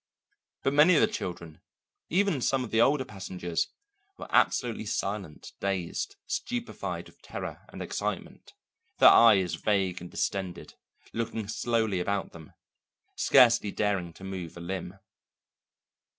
But 0.63 0.73
many 0.73 0.95
of 0.95 1.01
the 1.01 1.05
children, 1.05 1.61
even 2.09 2.41
some 2.41 2.63
of 2.63 2.71
the 2.71 2.81
older 2.81 3.05
passengers, 3.05 3.67
were 4.17 4.25
absolutely 4.35 4.87
silent, 4.87 5.53
dazed, 5.59 6.15
stupefied 6.25 7.07
with 7.07 7.21
terror 7.21 7.61
and 7.69 7.83
excitement, 7.83 8.53
their 8.97 9.09
eyes 9.11 9.53
vague 9.53 10.01
and 10.01 10.09
distended, 10.09 10.73
looking 11.13 11.47
slowly 11.47 11.99
about 11.99 12.31
them, 12.31 12.53
scarcely 13.15 13.69
daring 13.69 14.11
to 14.13 14.23
move 14.23 14.57
a 14.57 14.59
limb. 14.59 14.97